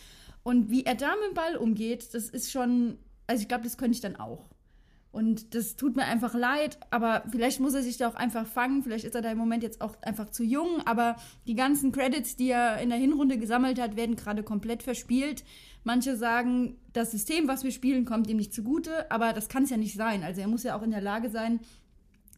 [0.43, 3.77] Und wie er da mit dem Ball umgeht, das ist schon, also ich glaube, das
[3.77, 4.49] könnte ich dann auch.
[5.17, 8.83] Und das tut mir einfach leid, aber vielleicht muss er sich da auch einfach fangen.
[8.83, 10.83] Vielleicht ist er da im Moment jetzt auch einfach zu jung.
[10.85, 15.43] Aber die ganzen Credits, die er in der Hinrunde gesammelt hat, werden gerade komplett verspielt.
[15.85, 19.71] Manche sagen, das System, was wir spielen, kommt ihm nicht zugute, aber das kann es
[19.71, 20.23] ja nicht sein.
[20.23, 21.61] Also er muss ja auch in der Lage sein,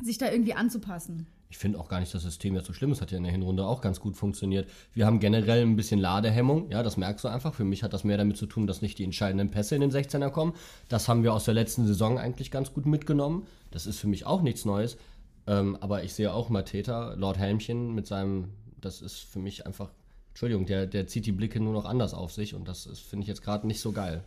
[0.00, 1.26] sich da irgendwie anzupassen.
[1.50, 3.00] Ich finde auch gar nicht, das System jetzt so schlimm ist.
[3.00, 4.68] Hat ja in der Hinrunde auch ganz gut funktioniert.
[4.92, 6.70] Wir haben generell ein bisschen Ladehemmung.
[6.70, 7.54] Ja, das merkst du einfach.
[7.54, 9.90] Für mich hat das mehr damit zu tun, dass nicht die entscheidenden Pässe in den
[9.90, 10.52] 16er kommen.
[10.88, 13.46] Das haben wir aus der letzten Saison eigentlich ganz gut mitgenommen.
[13.70, 14.98] Das ist für mich auch nichts Neues.
[15.46, 19.90] Ähm, aber ich sehe auch Mateta, Lord Helmchen mit seinem, das ist für mich einfach
[20.38, 23.28] Entschuldigung, der, der zieht die Blicke nur noch anders auf sich und das finde ich
[23.28, 24.22] jetzt gerade nicht so geil.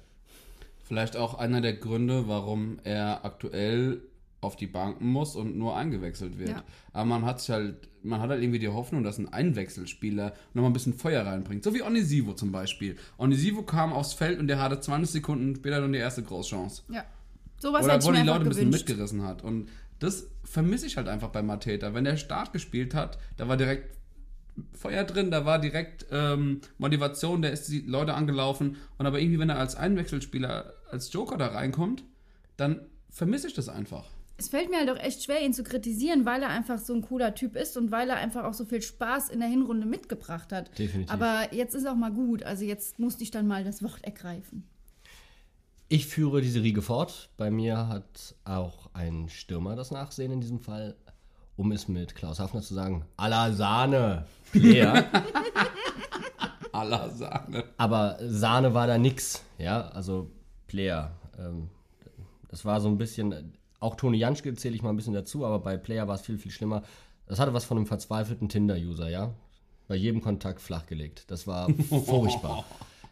[0.84, 4.01] Vielleicht auch einer der Gründe, warum er aktuell
[4.41, 6.49] auf die Banken muss und nur eingewechselt wird.
[6.49, 6.63] Ja.
[6.93, 10.73] Aber man hat halt, man hat halt irgendwie die Hoffnung, dass ein Einwechselspieler nochmal ein
[10.73, 11.63] bisschen Feuer reinbringt.
[11.63, 12.97] So wie Onisivo zum Beispiel.
[13.17, 16.82] Onisivo kam aufs Feld und der hatte 20 Sekunden später dann die erste Großchance.
[16.89, 17.06] Ja.
[17.60, 18.89] Sowas Oder wo die Leute ein bisschen gewünscht.
[18.89, 19.43] mitgerissen hat.
[19.43, 21.93] Und das vermisse ich halt einfach bei Mateta.
[21.93, 23.95] Wenn der Start gespielt hat, da war direkt
[24.73, 28.77] Feuer drin, da war direkt ähm, Motivation, der ist die Leute angelaufen.
[28.97, 32.04] Und aber irgendwie, wenn er als Einwechselspieler, als Joker da reinkommt,
[32.58, 34.10] dann vermisse ich das einfach.
[34.41, 37.04] Es fällt mir halt auch echt schwer, ihn zu kritisieren, weil er einfach so ein
[37.04, 40.51] cooler Typ ist und weil er einfach auch so viel Spaß in der Hinrunde mitgebracht
[40.51, 40.75] hat.
[40.80, 41.13] Definitiv.
[41.13, 42.41] Aber jetzt ist auch mal gut.
[42.41, 44.67] Also jetzt musste ich dann mal das Wort ergreifen.
[45.89, 47.30] Ich führe diese Riege fort.
[47.38, 50.95] Bei mir hat auch ein Stürmer das Nachsehen in diesem Fall,
[51.56, 54.25] um es mit Klaus Hafner zu sagen, à la Sahne.
[54.51, 55.06] Player.
[56.71, 57.65] Aller Sahne.
[57.77, 60.32] Aber Sahne war da nix, ja, also
[60.65, 61.12] Player.
[61.38, 61.69] Ähm,
[62.49, 65.59] das war so ein bisschen, auch Toni Janschke zähle ich mal ein bisschen dazu, aber
[65.59, 66.83] bei Player war es viel, viel schlimmer.
[67.27, 69.33] Das hatte was von einem verzweifelten Tinder-User, ja.
[69.89, 71.25] Bei jedem Kontakt flachgelegt.
[71.27, 71.67] Das war
[72.05, 72.63] furchtbar.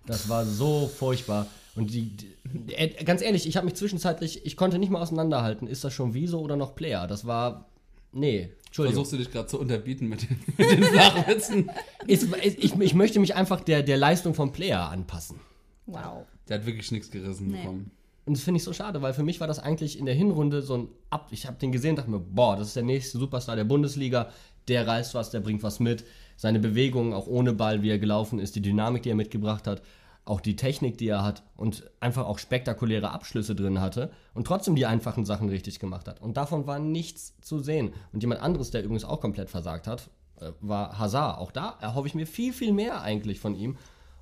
[0.06, 1.48] Das war so furchtbar.
[1.76, 5.68] Und die, die äh, ganz ehrlich, ich habe mich zwischenzeitlich, ich konnte nicht mal auseinanderhalten,
[5.68, 7.08] ist das schon Wieso oder noch Player?
[7.08, 7.66] Das war,
[8.12, 9.04] nee, Entschuldigung.
[9.04, 11.72] Versuchst du dich gerade zu unterbieten mit den, mit den Flachwitzen?
[12.08, 15.40] Ist, ich, ich möchte mich einfach der, der Leistung vom Player anpassen.
[15.88, 16.26] Wow.
[16.48, 17.58] Der hat wirklich nichts gerissen Nee.
[17.62, 17.92] bekommen.
[18.30, 20.62] Und das finde ich so schade, weil für mich war das eigentlich in der Hinrunde
[20.62, 21.30] so ein Ab.
[21.32, 24.30] Ich habe den gesehen und dachte mir, boah, das ist der nächste Superstar der Bundesliga.
[24.68, 26.06] Der reißt was, der bringt was mit.
[26.38, 29.82] Seine Bewegungen, auch ohne Ball, wie er gelaufen ist, die Dynamik, die er mitgebracht hat,
[30.26, 34.76] auch die Technik, die er hat und einfach auch spektakuläre Abschlüsse drin hatte und trotzdem
[34.76, 36.22] die einfachen Sachen richtig gemacht hat.
[36.22, 37.94] Und davon war nichts zu sehen.
[38.14, 41.40] Und jemand anderes, der übrigens auch komplett versagt hat, äh, war Hazard.
[41.40, 43.76] Auch da erhoffe ich mir viel, viel mehr eigentlich von ihm.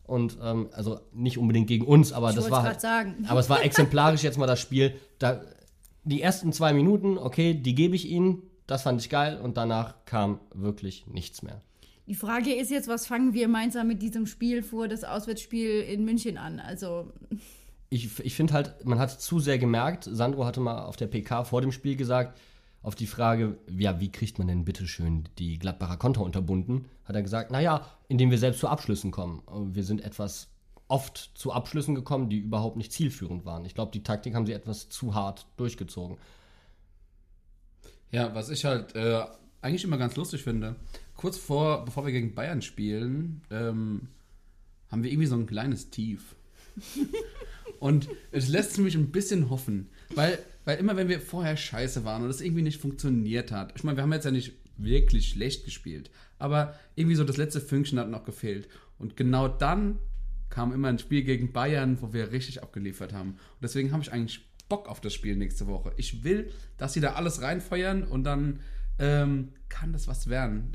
[0.08, 3.26] Und ähm, also nicht unbedingt gegen uns, aber Ich das war halt, sagen.
[3.28, 4.96] aber es war exemplarisch jetzt mal das Spiel.
[5.20, 5.42] Da,
[6.06, 8.42] die ersten zwei Minuten, okay, die gebe ich ihnen.
[8.66, 9.40] Das fand ich geil.
[9.40, 11.62] Und danach kam wirklich nichts mehr.
[12.08, 16.06] Die Frage ist jetzt, was fangen wir Mainzer mit diesem Spiel vor das Auswärtsspiel in
[16.06, 16.62] München an?
[16.62, 17.12] Also,
[17.90, 21.44] Ich, ich finde halt, man hat zu sehr gemerkt, Sandro hatte mal auf der PK
[21.44, 22.40] vor dem Spiel gesagt,
[22.88, 27.22] auf die Frage, ja, wie kriegt man denn bitteschön die Gladbacher Konter unterbunden, hat er
[27.22, 29.44] gesagt, naja, indem wir selbst zu Abschlüssen kommen.
[29.74, 30.48] Wir sind etwas
[30.88, 33.66] oft zu Abschlüssen gekommen, die überhaupt nicht zielführend waren.
[33.66, 36.16] Ich glaube, die Taktik haben sie etwas zu hart durchgezogen.
[38.14, 39.22] Ja, was ich halt äh,
[39.60, 40.78] eigentlich immer ganz lustig finde,
[41.18, 44.08] kurz vor, bevor wir gegen Bayern spielen, ähm,
[44.90, 46.38] haben wir irgendwie so ein kleines Tief.
[47.82, 52.24] und es lässt mich ein bisschen hoffen, weil, weil immer wenn wir vorher scheiße waren
[52.24, 55.66] und es irgendwie nicht funktioniert hat, ich meine, wir haben jetzt ja nicht wirklich schlecht
[55.66, 58.68] gespielt, aber irgendwie so das letzte Fünkchen hat noch gefehlt.
[59.00, 60.00] Und genau dann
[60.50, 63.32] kam immer ein Spiel gegen Bayern, wo wir richtig abgeliefert haben.
[63.32, 65.94] Und deswegen habe ich eigentlich Bock auf das Spiel nächste Woche.
[65.98, 68.60] Ich will, dass sie da alles reinfeuern und dann
[69.00, 70.72] ähm, kann das was werden.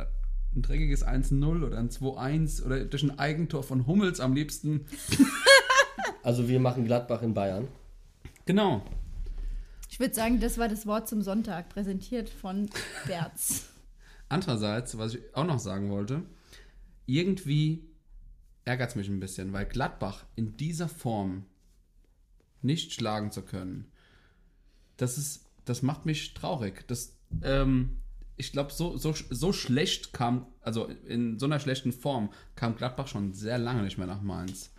[0.55, 4.87] Ein dreckiges 1-0 oder ein 2-1 oder durch ein Eigentor von Hummels am liebsten.
[6.23, 7.69] Also wir machen Gladbach in Bayern.
[8.47, 8.83] Genau.
[9.93, 12.71] Ich würde sagen, das war das Wort zum Sonntag, präsentiert von
[13.07, 13.67] Berz.
[14.31, 16.23] Andererseits, was ich auch noch sagen wollte,
[17.05, 17.85] irgendwie
[18.65, 21.45] ärgert es mich ein bisschen, weil Gladbach in dieser Form
[22.63, 23.93] nicht schlagen zu können,
[24.97, 26.89] das ist, das macht mich traurig.
[26.89, 27.99] Das, ähm,
[28.39, 33.09] ich glaube, so, so, so schlecht kam, also in so einer schlechten Form kam Gladbach
[33.09, 34.73] schon sehr lange nicht mehr nach Mainz.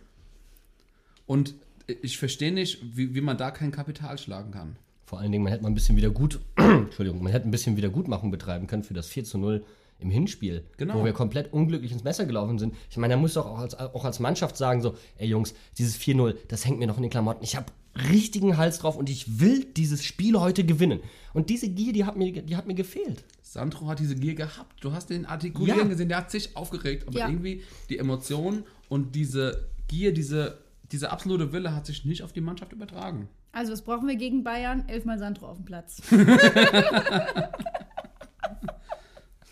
[1.24, 1.54] Und
[1.86, 4.76] ich verstehe nicht, wie, wie man da kein Kapital schlagen kann.
[5.14, 7.76] Vor allen Dingen, man hätte mal ein bisschen wieder gut, Entschuldigung, man hätte ein bisschen
[7.76, 9.64] Wiedergutmachung betreiben können für das 4 zu 0
[10.00, 10.94] im Hinspiel, Genau.
[10.98, 12.74] wo wir komplett unglücklich ins Messer gelaufen sind.
[12.90, 15.96] Ich meine, da muss doch auch als, auch als Mannschaft sagen, so, ey Jungs, dieses
[15.96, 17.44] 4-0, das hängt mir noch in den Klamotten.
[17.44, 17.66] Ich habe
[18.10, 20.98] richtigen Hals drauf und ich will dieses Spiel heute gewinnen.
[21.32, 23.22] Und diese Gier, die hat mir, die hat mir gefehlt.
[23.40, 24.82] Sandro hat diese Gier gehabt.
[24.82, 25.84] Du hast den artikulieren Ja.
[25.86, 27.06] gesehen, der hat sich aufgeregt.
[27.06, 27.28] Aber Ja.
[27.28, 30.58] irgendwie die Emotionen und diese Gier, diese,
[30.90, 33.28] diese absolute Wille hat sich nicht auf die Mannschaft übertragen.
[33.54, 34.84] Also, was brauchen wir gegen Bayern?
[34.88, 36.02] Elfmal Sandro auf dem Platz.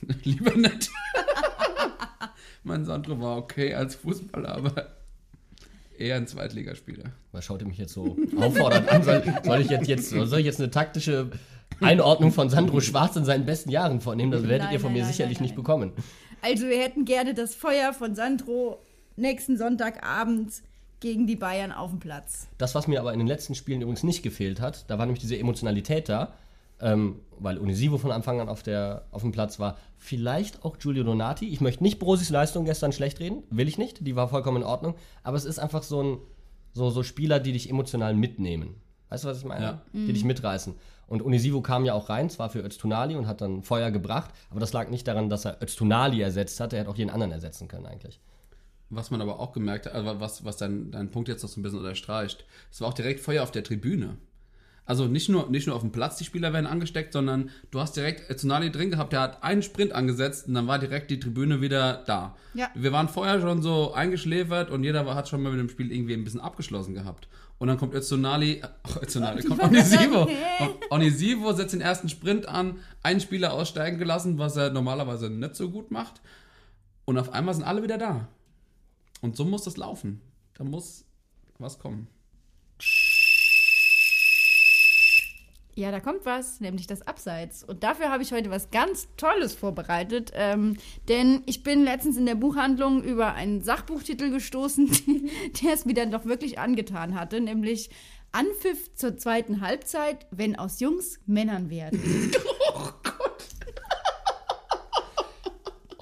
[0.24, 0.90] Lieber nicht.
[2.64, 4.88] mein Sandro war okay als Fußballer, aber
[5.96, 7.12] eher ein Zweitligaspieler.
[7.30, 9.02] Was schaut ihr mich jetzt so auffordernd an?
[9.04, 11.30] Soll, soll, ich jetzt, jetzt, soll ich jetzt eine taktische
[11.80, 14.32] Einordnung von Sandro Schwarz in seinen besten Jahren vornehmen?
[14.32, 15.92] Das werdet Nein, ihr von nein, mir nein, sicherlich nein, nicht bekommen.
[16.40, 18.84] Also, wir hätten gerne das Feuer von Sandro
[19.14, 20.54] nächsten Sonntagabend
[21.02, 22.48] gegen die Bayern auf dem Platz.
[22.56, 25.20] Das, was mir aber in den letzten Spielen übrigens nicht gefehlt hat, da war nämlich
[25.20, 26.32] diese Emotionalität da.
[26.82, 29.78] ähm, weil Unisivo von Anfang an auf, der, auf dem Platz war.
[29.98, 31.48] Vielleicht auch Giulio Donati.
[31.48, 34.04] Ich möchte nicht Brosis Leistung gestern schlecht reden, will ich nicht.
[34.06, 34.96] Die war vollkommen in Ordnung.
[35.22, 36.18] Aber es ist einfach so ein
[36.72, 38.76] so, so Spieler, die dich emotional mitnehmen.
[39.10, 39.64] Weißt du, was ich meine?
[39.64, 39.82] Ja.
[39.92, 40.74] Die dich mitreißen.
[41.06, 44.60] Und Unisivo kam ja auch rein, zwar für Öztunali und hat dann Feuer gebracht, aber
[44.60, 46.72] das lag nicht daran, dass er Öztunali ersetzt hat.
[46.72, 48.18] Er hätte auch jeden anderen ersetzen können eigentlich.
[48.94, 51.58] Was man aber auch gemerkt hat, also was, was dein, dein Punkt jetzt noch so
[51.58, 54.18] ein bisschen unterstreicht, es war auch direkt Feuer auf der Tribüne.
[54.84, 57.96] Also nicht nur, nicht nur auf dem Platz, die Spieler werden angesteckt, sondern du hast
[57.96, 61.62] direkt Tsunali drin gehabt, der hat einen Sprint angesetzt und dann war direkt die Tribüne
[61.62, 62.36] wieder da.
[62.52, 62.68] Ja.
[62.74, 65.90] Wir waren vorher schon so eingeschläfert und jeder war, hat schon mal mit dem Spiel
[65.90, 67.28] irgendwie ein bisschen abgeschlossen gehabt.
[67.58, 70.28] Und dann kommt Öztunali, ach, Öztunali, kommt Onisivo.
[70.90, 75.70] Onisivo setzt den ersten Sprint an, einen Spieler aussteigen gelassen, was er normalerweise nicht so
[75.70, 76.20] gut macht.
[77.04, 78.28] Und auf einmal sind alle wieder da.
[79.22, 80.20] Und so muss das laufen.
[80.54, 81.06] Da muss
[81.58, 82.08] was kommen.
[85.74, 87.64] Ja, da kommt was, nämlich das Abseits.
[87.64, 90.30] Und dafür habe ich heute was ganz Tolles vorbereitet.
[90.34, 90.76] Ähm,
[91.08, 94.90] denn ich bin letztens in der Buchhandlung über einen Sachbuchtitel gestoßen,
[95.62, 97.88] der es mir dann doch wirklich angetan hatte, nämlich
[98.32, 102.32] Anpfiff zur zweiten Halbzeit, wenn aus Jungs Männern werden.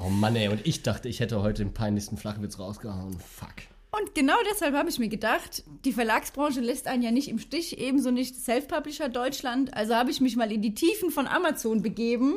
[0.02, 3.18] Oh Mann, ey, und ich dachte, ich hätte heute den peinlichsten Flachwitz rausgehauen.
[3.20, 3.54] Fuck.
[3.90, 7.78] Und genau deshalb habe ich mir gedacht, die Verlagsbranche lässt einen ja nicht im Stich,
[7.78, 9.74] ebenso nicht Self-Publisher Deutschland.
[9.74, 12.36] Also habe ich mich mal in die Tiefen von Amazon begeben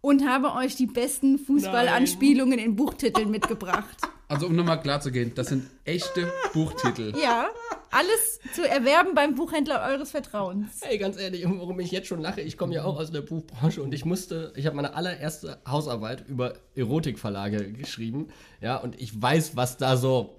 [0.00, 3.98] und habe euch die besten Fußballanspielungen in Buchtiteln mitgebracht.
[4.28, 7.12] Also um nochmal klar zu gehen, das sind echte Buchtitel.
[7.22, 7.48] Ja,
[7.96, 10.82] alles zu erwerben beim Buchhändler eures Vertrauens.
[10.82, 13.82] Ey, ganz ehrlich, warum ich jetzt schon lache, ich komme ja auch aus der Buchbranche
[13.82, 18.28] und ich musste, ich habe meine allererste Hausarbeit über Erotikverlage geschrieben,
[18.60, 20.38] ja, und ich weiß, was da so.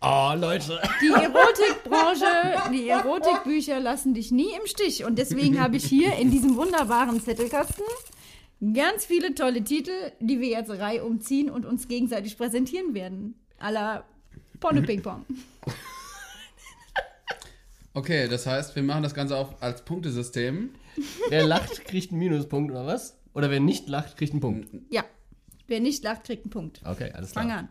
[0.00, 0.80] Oh, Leute.
[1.02, 5.04] Die Erotikbranche, die Erotikbücher lassen dich nie im Stich.
[5.04, 7.84] Und deswegen habe ich hier in diesem wunderbaren Zettelkasten
[8.74, 13.34] ganz viele tolle Titel, die wir jetzt reihum ziehen und uns gegenseitig präsentieren werden.
[13.58, 14.04] A la
[14.60, 15.24] Ponne Ping Pong.
[17.98, 20.70] Okay, das heißt, wir machen das Ganze auch als Punktesystem.
[21.30, 23.18] Wer lacht, kriegt einen Minuspunkt oder was?
[23.34, 24.68] Oder wer nicht lacht, kriegt einen Punkt.
[24.88, 25.04] Ja,
[25.66, 26.80] wer nicht lacht, kriegt einen Punkt.
[26.84, 27.44] Okay, alles klar.
[27.44, 27.70] Fang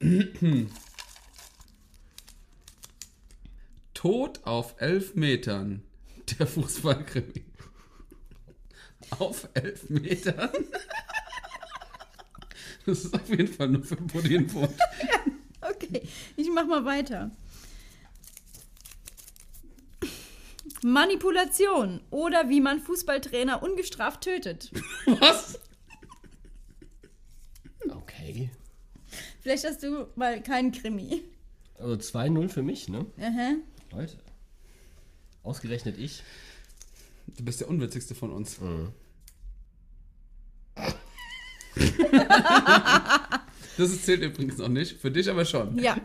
[0.00, 0.70] an.
[3.94, 5.82] Tod auf elf Metern.
[6.38, 7.44] Der Fußballkrimi.
[9.18, 10.50] Auf elf Metern.
[12.86, 14.78] Das ist auf jeden Fall nur für Buddy ein Punkt.
[15.66, 16.02] Okay,
[16.36, 17.30] ich mach mal weiter.
[20.84, 24.70] Manipulation oder wie man Fußballtrainer ungestraft tötet.
[25.06, 25.58] Was?
[27.88, 28.50] Okay.
[29.40, 31.22] Vielleicht hast du mal keinen Krimi.
[31.78, 33.06] Also 2-0 für mich, ne?
[33.18, 33.54] Aha.
[33.92, 34.18] Leute.
[35.42, 36.22] Ausgerechnet ich.
[37.38, 38.58] Du bist der unwitzigste von uns.
[43.76, 45.00] Das ist- zählt übrigens noch nicht.
[45.00, 45.78] Für dich aber schon.
[45.78, 45.96] Ja,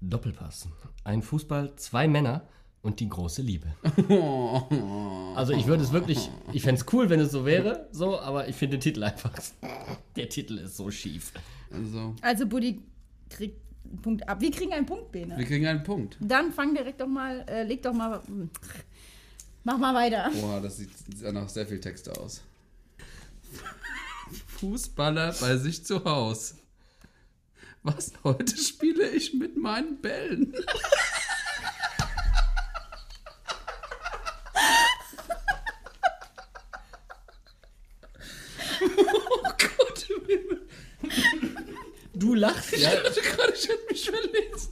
[0.00, 0.68] Doppelpass.
[1.04, 2.48] Ein Fußball, zwei Männer
[2.82, 3.66] und die große Liebe.
[5.34, 8.48] Also ich würde es wirklich, ich fände es cool, wenn es so wäre, so, aber
[8.48, 9.32] ich finde den Titel einfach,
[10.16, 11.32] der Titel ist so schief.
[11.70, 12.82] Also, also Buddy
[13.30, 14.40] kriegt einen Punkt ab.
[14.40, 15.38] Wir kriegen einen Punkt, Bene.
[15.38, 16.16] wir kriegen einen Punkt.
[16.18, 18.20] Dann fang direkt doch mal, äh, leg doch mal,
[19.62, 20.28] mach mal weiter.
[20.40, 20.90] Boah, das sieht
[21.22, 22.42] ja nach sehr viel Texte aus.
[24.58, 26.56] Fußballer bei sich zu Haus.
[27.84, 28.12] Was?
[28.24, 30.52] Heute spiele ich mit meinen Bällen.
[38.96, 40.66] oh Gott, im Himmel.
[42.38, 42.90] Lachst, Ich ja?
[42.90, 44.70] hatte gerade, ich hätte mich verlesen.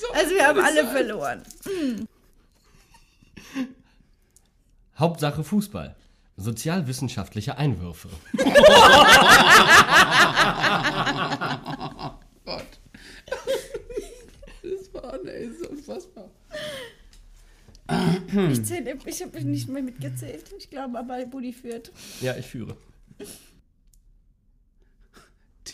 [0.00, 0.90] So Also wir haben alle sein.
[0.92, 1.42] verloren.
[4.98, 5.94] Hauptsache Fußball.
[6.36, 8.08] Sozialwissenschaftliche Einwürfe.
[12.44, 12.80] Gott.
[14.62, 16.30] Das war, ey, so unfassbar.
[18.52, 20.44] Ich, zähle, ich habe nicht mehr mitgezählt.
[20.58, 21.90] Ich glaube aber, Buddy führt.
[22.20, 22.76] Ja, ich führe.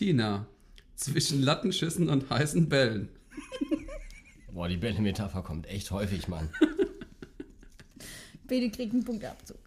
[0.05, 0.45] Tina.
[0.95, 3.09] Zwischen Lattenschüssen und heißen Bällen.
[4.53, 6.47] Boah, die Bälle-Metapher kommt echt häufig, Mann.
[8.47, 9.57] Bene kriegt einen Punktabzug.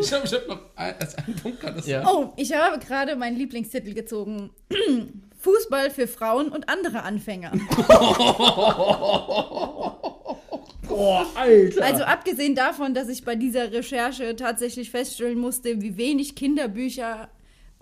[0.00, 1.62] Ich habe ich hab noch ein, als einen Punkt.
[1.62, 2.12] Das Ja.
[2.12, 4.50] Oh, ich habe gerade meinen Lieblingstitel gezogen.
[5.38, 7.52] Fußball für Frauen und andere Anfänger.
[10.88, 11.84] Boah, Alter.
[11.84, 17.28] Also abgesehen davon, dass ich bei dieser Recherche tatsächlich feststellen musste, wie wenig Kinderbücher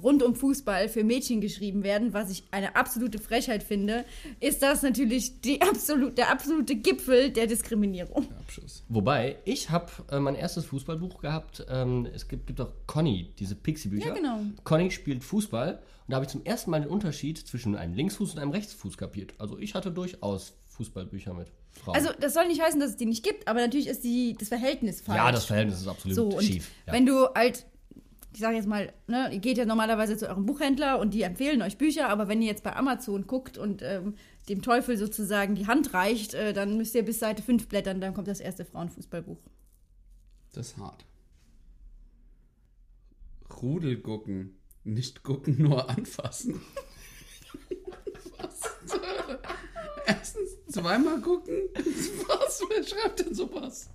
[0.02, 4.04] rund um Fußball für Mädchen geschrieben werden, was ich eine absolute Frechheit finde,
[4.40, 8.26] ist das natürlich die absolut, der absolute Gipfel der Diskriminierung.
[8.38, 8.84] Abschuss.
[8.88, 11.64] Wobei, ich habe äh, mein erstes Fußballbuch gehabt.
[11.68, 14.08] Ähm, es gibt, gibt auch Conny, diese Pixie-Bücher.
[14.08, 14.40] Ja, genau.
[14.64, 15.74] Conny spielt Fußball
[16.06, 18.98] und da habe ich zum ersten Mal den Unterschied zwischen einem Linksfuß und einem Rechtsfuß
[18.98, 19.34] kapiert.
[19.38, 21.96] Also ich hatte durchaus Fußballbücher mit Frauen.
[21.96, 24.48] Also, das soll nicht heißen, dass es die nicht gibt, aber natürlich ist die, das
[24.48, 25.16] Verhältnis falsch.
[25.16, 26.70] ja, das Verhältnis ist absolut so, und schief.
[26.86, 26.92] Ja.
[26.92, 27.66] wenn du halt,
[28.34, 31.62] ich sage jetzt mal, ne, ihr geht ja normalerweise zu eurem Buchhändler und die empfehlen
[31.62, 34.16] euch Bücher, aber wenn ihr jetzt bei Amazon guckt und ähm,
[34.48, 38.12] dem Teufel sozusagen die Hand reicht, äh, dann müsst ihr bis Seite 5 blättern, dann
[38.12, 39.38] kommt das erste Frauenfußballbuch.
[40.52, 41.06] Das ist hart.
[43.62, 44.58] Rudel gucken.
[44.82, 46.60] Nicht gucken, nur anfassen.
[48.38, 48.60] Was?
[48.86, 49.40] zur Hölle?
[50.06, 51.54] Erstens zweimal gucken?
[51.74, 52.62] Was?
[52.68, 53.88] Wer schreibt denn sowas?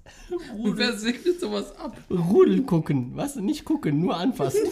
[0.57, 1.97] Und wer segnet sowas ab?
[2.09, 3.11] Rudel gucken.
[3.15, 3.35] Was?
[3.35, 4.61] Nicht gucken, nur anfassen.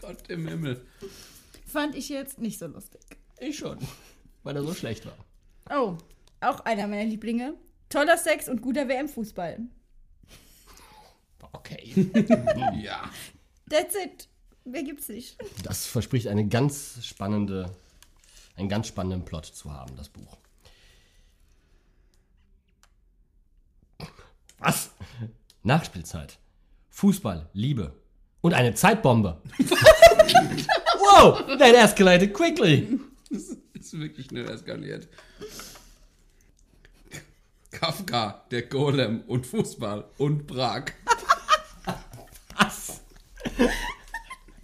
[0.00, 0.86] Gott im Himmel.
[1.66, 3.00] Fand ich jetzt nicht so lustig.
[3.40, 3.78] ich schon.
[4.42, 5.16] Weil er so schlecht war.
[5.70, 5.98] Oh,
[6.40, 7.54] auch einer meiner Lieblinge.
[7.88, 9.58] Toller Sex und guter WM-Fußball.
[11.52, 12.10] Okay.
[12.82, 13.10] Ja.
[13.68, 14.28] That's it.
[14.64, 15.36] Mehr gibt's nicht.
[15.64, 17.74] Das verspricht eine ganz spannende,
[18.58, 20.36] einen ganz spannenden Plot zu haben, das Buch.
[24.58, 24.90] Was?
[25.62, 26.38] Nachspielzeit.
[26.90, 27.92] Fußball, Liebe.
[28.40, 29.40] Und eine Zeitbombe.
[29.58, 32.98] wow, that escalated quickly.
[33.30, 33.42] Das
[33.74, 35.08] ist wirklich schnell eskaliert.
[37.70, 40.86] Kafka, der Golem und Fußball und Prag.
[42.56, 43.00] Was?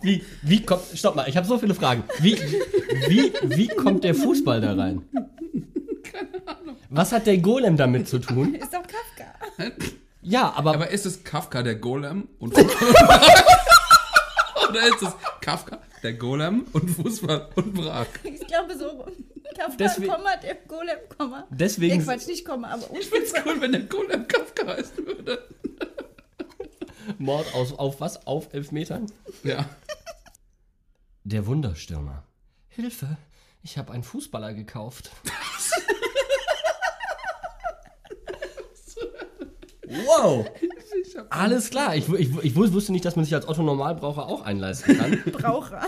[0.05, 2.05] Wie, wie kommt, stopp mal, ich habe so viele Fragen.
[2.21, 2.37] Wie,
[3.09, 5.03] wie, wie kommt der Fußball da rein?
[6.03, 6.77] Keine Ahnung.
[6.91, 8.55] Was hat der Golem damit zu tun?
[8.55, 9.73] Ist doch Kafka.
[10.23, 12.95] Ja, aber, Aber ist es Kafka, der Golem und Fußball?
[14.71, 18.07] Oder ist es Kafka, der Golem und Fußball und Prag?
[18.23, 19.05] Ich glaube so.
[19.57, 21.47] Kafka, Deswegen- Komma, der Golem, Komma.
[21.51, 25.45] Deswegen- Nee, Quatsch, nicht Komma, aber Ich find's cool, wenn der Golem Kafka heißen würde.
[27.19, 28.27] Mord aus, auf was?
[28.27, 29.07] Auf elf Metern?
[29.45, 29.67] Ja.
[31.25, 32.23] Der Wunderstürmer.
[32.69, 33.17] Hilfe,
[33.63, 35.11] ich habe einen Fußballer gekauft.
[39.87, 40.47] wow,
[41.31, 41.97] alles klar.
[41.97, 45.23] Ich, ich, ich wusste nicht, dass man sich als Otto Normalbraucher auch einleisten kann.
[45.33, 45.87] Braucher.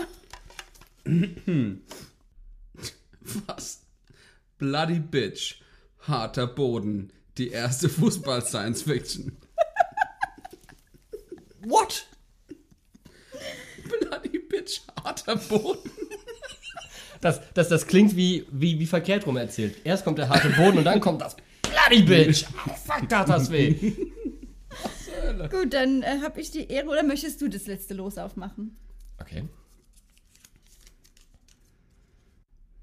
[3.45, 3.83] was?
[4.57, 5.61] Bloody Bitch.
[5.99, 7.13] Harter Boden.
[7.37, 9.37] Die erste Fußball-Science-Fiction.
[11.61, 12.06] What?
[14.67, 14.81] Bloody Bitch.
[15.03, 15.89] Harter Boden.
[17.21, 19.77] Das, das, das klingt wie, wie, wie verkehrt rum erzählt.
[19.83, 22.45] Erst kommt der harte Boden und dann kommt das Bloody Bitch.
[22.67, 23.93] Oh, fuck, tat das weh.
[25.49, 28.77] Gut, dann äh, habe ich die Ehre, oder möchtest du das letzte Los aufmachen?
[29.19, 29.43] Okay.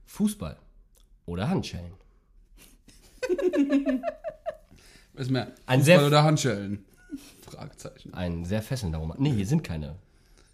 [0.06, 0.56] Fußball
[1.26, 1.92] oder Handschellen?
[5.14, 5.52] Was mehr?
[5.66, 6.84] Ein Fußball sehr- oder Handschellen?
[7.42, 8.12] Fragezeichen.
[8.14, 9.16] Ein sehr fesselnder Roman.
[9.20, 9.96] Nee, hier sind keine.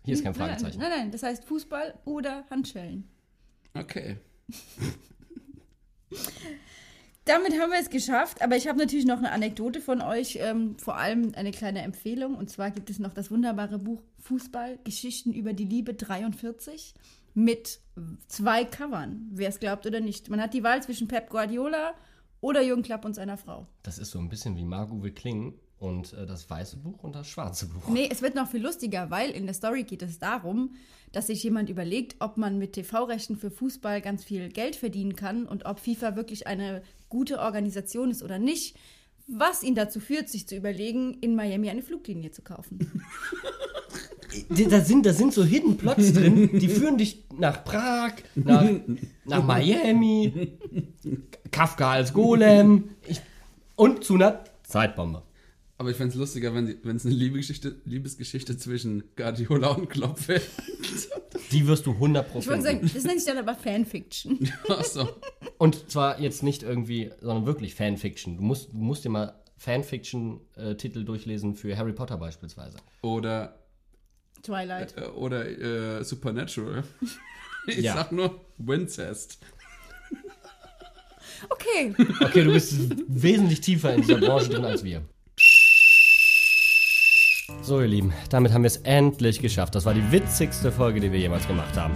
[0.04, 0.78] Hier ist kein Nein, Fragezeichen.
[0.80, 3.08] nein, nein, das heißt Fußball oder Handschellen.
[3.74, 4.16] Okay.
[7.26, 10.76] Damit haben wir es geschafft, aber ich habe natürlich noch eine Anekdote von euch, ähm,
[10.78, 12.34] vor allem eine kleine Empfehlung.
[12.34, 16.94] Und zwar gibt es noch das wunderbare Buch Fußball, Geschichten über die Liebe 43
[17.34, 17.78] mit
[18.26, 20.28] zwei Covern, wer es glaubt oder nicht.
[20.30, 21.94] Man hat die Wahl zwischen Pep Guardiola
[22.40, 23.66] oder Jürgen Klapp und seiner Frau.
[23.82, 27.14] Das ist so ein bisschen wie Margot will klingen und äh, das weiße Buch und
[27.14, 27.88] das schwarze Buch.
[27.88, 30.74] Nee, es wird noch viel lustiger, weil in der Story geht es darum,
[31.12, 35.46] dass sich jemand überlegt, ob man mit TV-Rechten für Fußball ganz viel Geld verdienen kann
[35.46, 38.76] und ob FIFA wirklich eine gute Organisation ist oder nicht,
[39.26, 43.02] was ihn dazu führt, sich zu überlegen, in Miami eine Fluglinie zu kaufen.
[44.48, 48.64] Da sind, da sind so Hidden Plots drin, die führen dich nach Prag, nach,
[49.24, 50.52] nach Miami,
[51.50, 53.20] Kafka als Golem ich,
[53.74, 55.22] und zu einer Zeitbombe.
[55.80, 60.28] Aber ich fände es lustiger, wenn wenn es eine Liebesgeschichte, Liebesgeschichte zwischen Guardiola und Klopp
[60.28, 60.42] wäre.
[61.52, 64.46] Die wirst du 100 Ich würde sagen, das nennt sich dann aber Fanfiction.
[64.68, 65.08] Achso.
[65.56, 68.36] Und zwar jetzt nicht irgendwie, sondern wirklich Fanfiction.
[68.36, 72.76] Du musst, du musst dir mal Fanfiction-Titel durchlesen für Harry Potter beispielsweise.
[73.00, 73.58] Oder,
[74.42, 74.94] Twilight.
[74.98, 75.48] äh, oder
[75.98, 76.84] äh, Supernatural.
[77.66, 77.94] Ich Ja.
[77.94, 79.38] sag nur Wincest.
[81.48, 82.74] Okay, Okay, du bist
[83.08, 85.02] wesentlich tiefer in dieser Branche drin als wir.
[87.62, 89.74] So, ihr Lieben, damit haben wir es endlich geschafft.
[89.74, 91.94] Das war die witzigste Folge, die wir jemals gemacht haben.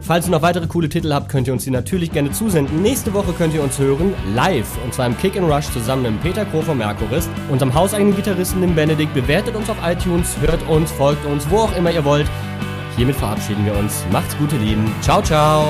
[0.00, 2.82] Falls ihr noch weitere coole Titel habt, könnt ihr uns die natürlich gerne zusenden.
[2.82, 6.22] Nächste Woche könnt ihr uns hören, live, und zwar im Kick and Rush zusammen mit
[6.22, 9.12] Peter Kroh vom Merkurist, unserem hauseigenen Gitarristen, dem Benedikt.
[9.12, 12.26] Bewertet uns auf iTunes, hört uns, folgt uns, wo auch immer ihr wollt.
[12.96, 14.04] Hiermit verabschieden wir uns.
[14.10, 14.92] Macht's gut, ihr Lieben.
[15.02, 15.64] Ciao, ciao.